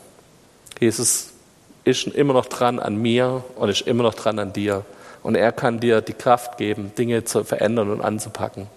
[0.80, 1.32] Jesus
[1.84, 4.86] ist immer noch dran an mir und ist immer noch dran an dir.
[5.24, 8.68] Und er kann dir die Kraft geben, Dinge zu verändern und anzupacken.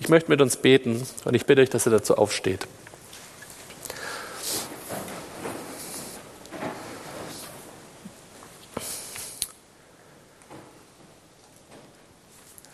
[0.00, 2.66] Ich möchte mit uns beten und ich bitte euch, dass ihr dazu aufsteht.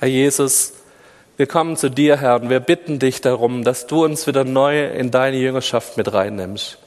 [0.00, 0.74] Herr Jesus,
[1.36, 4.86] wir kommen zu dir, Herr, und wir bitten dich darum, dass du uns wieder neu
[4.86, 6.78] in deine Jüngerschaft mit reinnimmst.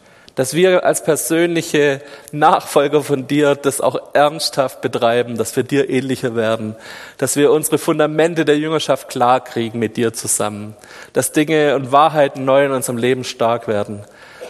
[0.41, 6.35] Dass wir als persönliche Nachfolger von dir das auch ernsthaft betreiben, dass wir dir ähnlicher
[6.35, 6.75] werden,
[7.19, 10.75] dass wir unsere Fundamente der Jüngerschaft klarkriegen mit dir zusammen,
[11.13, 14.01] dass Dinge und Wahrheiten neu in unserem Leben stark werden.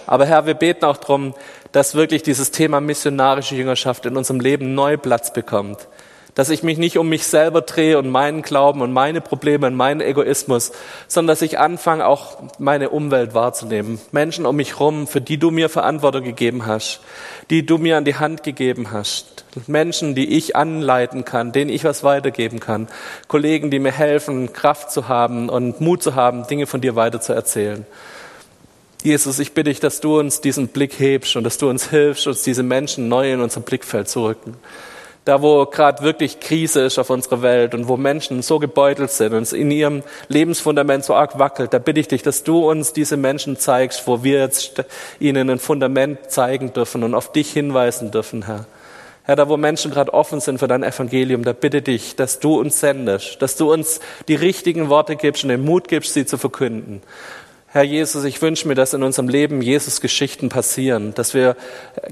[0.07, 1.35] Aber Herr, wir beten auch darum,
[1.73, 5.89] dass wirklich dieses Thema missionarische Jüngerschaft in unserem Leben neu Platz bekommt
[6.35, 9.75] dass ich mich nicht um mich selber drehe und meinen Glauben und meine Probleme und
[9.75, 10.71] meinen Egoismus,
[11.07, 13.99] sondern dass ich anfange, auch meine Umwelt wahrzunehmen.
[14.11, 17.01] Menschen um mich herum, für die du mir Verantwortung gegeben hast,
[17.49, 19.45] die du mir an die Hand gegeben hast.
[19.67, 22.87] Menschen, die ich anleiten kann, denen ich was weitergeben kann.
[23.27, 27.85] Kollegen, die mir helfen, Kraft zu haben und Mut zu haben, Dinge von dir weiterzuerzählen.
[29.03, 32.27] Jesus, ich bitte dich, dass du uns diesen Blick hebst und dass du uns hilfst,
[32.27, 34.55] uns diese Menschen neu in unser Blickfeld zu rücken.
[35.23, 39.33] Da, wo gerade wirklich Krise ist auf unserer Welt und wo Menschen so gebeutelt sind
[39.33, 42.91] und es in ihrem Lebensfundament so arg wackelt, da bitte ich dich, dass du uns
[42.91, 44.83] diese Menschen zeigst, wo wir jetzt
[45.19, 48.65] ihnen ein Fundament zeigen dürfen und auf dich hinweisen dürfen, Herr.
[49.23, 52.59] Herr, da wo Menschen gerade offen sind für dein Evangelium, da bitte dich, dass du
[52.59, 56.39] uns sendest, dass du uns die richtigen Worte gibst und den Mut gibst, sie zu
[56.39, 57.03] verkünden.
[57.73, 61.55] Herr Jesus, ich wünsche mir, dass in unserem Leben Jesus Geschichten passieren, dass wir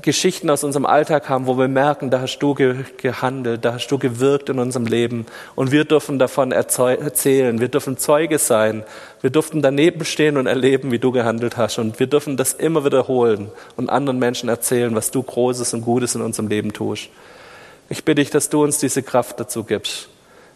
[0.01, 3.97] Geschichten aus unserem Alltag haben, wo wir merken, da hast du gehandelt, da hast du
[3.97, 8.85] gewirkt in unserem Leben und wir dürfen davon erzählen, wir dürfen Zeuge sein,
[9.19, 12.85] wir durften daneben stehen und erleben, wie du gehandelt hast und wir dürfen das immer
[12.85, 17.09] wiederholen und anderen Menschen erzählen, was du Großes und Gutes in unserem Leben tust.
[17.89, 20.07] Ich bitte dich, dass du uns diese Kraft dazu gibst.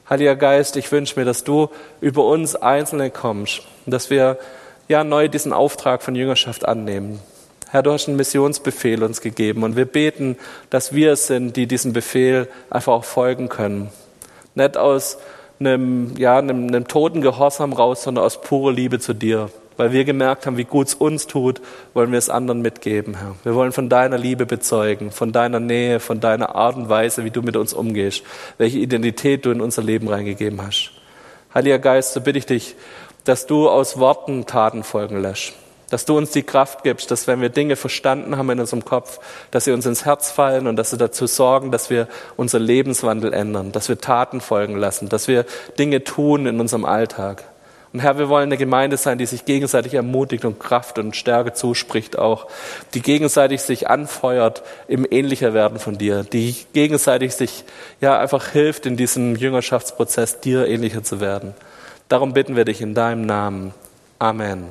[0.09, 1.67] Heiliger Geist, ich wünsche mir, dass du
[1.99, 4.37] über uns Einzelne kommst und dass wir
[4.87, 7.19] ja neu diesen Auftrag von Jüngerschaft annehmen.
[7.69, 10.37] Herr, du hast einen Missionsbefehl uns gegeben und wir beten,
[10.69, 13.89] dass wir es sind, die diesem Befehl einfach auch folgen können.
[14.53, 15.17] Nicht aus
[15.59, 19.49] einem, ja, einem, einem toten Gehorsam raus, sondern aus purer Liebe zu dir.
[19.75, 21.61] Weil wir gemerkt haben, wie gut es uns tut,
[21.95, 23.35] wollen wir es anderen mitgeben, Herr.
[23.43, 27.31] Wir wollen von deiner Liebe bezeugen, von deiner Nähe, von deiner Art und Weise, wie
[27.31, 28.23] du mit uns umgehst,
[28.59, 30.91] welche Identität du in unser Leben reingegeben hast.
[31.55, 32.75] Heiliger Geist, so bitte ich dich,
[33.25, 35.53] dass du aus Worten Taten folgen lässt.
[35.89, 39.19] Dass du uns die Kraft gibst, dass wenn wir Dinge verstanden haben in unserem Kopf,
[39.51, 43.31] dass sie uns ins Herz fallen und dass sie dazu sorgen, dass wir unser Lebenswandel
[43.31, 45.45] ändern, dass wir Taten folgen lassen, dass wir
[45.77, 47.43] Dinge tun in unserem Alltag.
[47.93, 51.53] Und Herr, wir wollen eine Gemeinde sein, die sich gegenseitig ermutigt und Kraft und Stärke
[51.53, 52.47] zuspricht auch,
[52.95, 57.65] die gegenseitig sich anfeuert im ähnlicher werden von dir, die gegenseitig sich
[58.01, 61.53] ja einfach hilft in diesem Jüngerschaftsprozess dir ähnlicher zu werden.
[62.13, 63.73] Darum bitten wir dich in deinem Namen.
[64.19, 64.67] Amen.